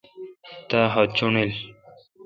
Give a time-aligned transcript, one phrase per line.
[0.69, 1.51] تا خط چوݨڈیل۔